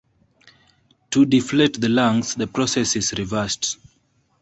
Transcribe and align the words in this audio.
To 1.11 1.25
deflate 1.27 1.79
the 1.79 1.87
lungs, 1.87 2.33
the 2.33 2.47
process 2.47 2.95
is 2.95 3.13
reversed. 3.19 3.77